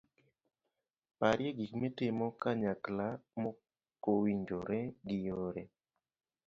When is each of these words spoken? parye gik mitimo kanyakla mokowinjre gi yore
parye 1.19 1.49
gik 1.57 1.71
mitimo 1.83 2.25
kanyakla 2.41 3.07
mokowinjre 3.41 4.79
gi 5.07 5.17
yore 5.27 5.63